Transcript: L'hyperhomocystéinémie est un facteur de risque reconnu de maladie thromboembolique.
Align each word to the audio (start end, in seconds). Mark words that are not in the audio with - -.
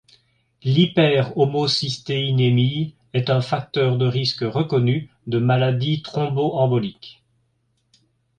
L'hyperhomocystéinémie 0.63 2.95
est 3.13 3.29
un 3.29 3.39
facteur 3.39 3.97
de 3.99 4.07
risque 4.07 4.39
reconnu 4.41 5.11
de 5.27 5.37
maladie 5.37 6.01
thromboembolique. 6.01 7.21